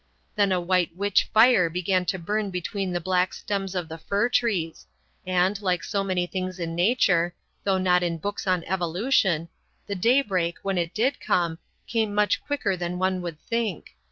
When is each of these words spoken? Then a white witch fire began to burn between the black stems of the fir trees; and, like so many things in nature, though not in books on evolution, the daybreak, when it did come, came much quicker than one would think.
Then 0.35 0.51
a 0.51 0.59
white 0.59 0.95
witch 0.97 1.29
fire 1.31 1.69
began 1.69 2.05
to 2.05 2.17
burn 2.17 2.49
between 2.49 2.91
the 2.91 2.99
black 2.99 3.35
stems 3.35 3.75
of 3.75 3.87
the 3.87 3.99
fir 3.99 4.29
trees; 4.29 4.87
and, 5.27 5.61
like 5.61 5.83
so 5.83 6.03
many 6.03 6.25
things 6.25 6.57
in 6.59 6.73
nature, 6.73 7.35
though 7.65 7.77
not 7.77 8.01
in 8.01 8.17
books 8.17 8.47
on 8.47 8.63
evolution, 8.63 9.47
the 9.85 9.93
daybreak, 9.93 10.57
when 10.63 10.79
it 10.79 10.95
did 10.95 11.19
come, 11.19 11.59
came 11.85 12.15
much 12.15 12.41
quicker 12.43 12.75
than 12.75 12.97
one 12.97 13.21
would 13.21 13.39
think. 13.41 13.91